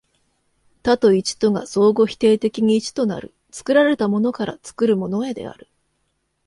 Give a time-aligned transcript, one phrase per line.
[0.81, 5.69] 多と一とが相互否定的に一となる、作られたものから作るものへである。